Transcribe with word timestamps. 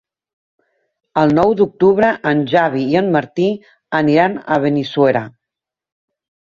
El 1.23 1.33
nou 1.39 1.53
d'octubre 1.59 2.09
en 2.31 2.43
Xavi 2.55 2.83
i 2.95 2.99
en 3.03 3.15
Martí 3.19 3.49
aniran 4.03 4.43
a 4.57 4.61
Benissuera. 4.67 5.27